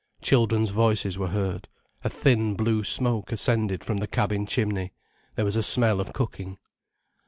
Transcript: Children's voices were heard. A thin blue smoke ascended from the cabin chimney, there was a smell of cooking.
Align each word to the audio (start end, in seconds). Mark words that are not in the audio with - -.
Children's 0.23 0.71
voices 0.71 1.19
were 1.19 1.27
heard. 1.27 1.67
A 2.03 2.09
thin 2.09 2.55
blue 2.55 2.83
smoke 2.83 3.31
ascended 3.31 3.83
from 3.83 3.97
the 3.97 4.07
cabin 4.07 4.47
chimney, 4.47 4.93
there 5.35 5.45
was 5.45 5.55
a 5.55 5.61
smell 5.61 5.99
of 5.99 6.11
cooking. 6.11 6.57